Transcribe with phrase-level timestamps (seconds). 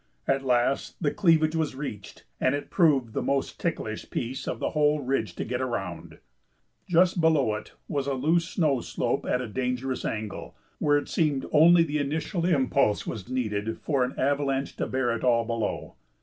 [0.27, 4.71] At last the cleavage was reached, and it proved the most ticklish piece of the
[4.71, 6.17] whole ridge to get around.
[6.89, 11.45] Just below it was a loose snow slope at a dangerous angle, where it seemed
[11.51, 15.93] only the initial impulse was needed for an avalanche to bear it all below.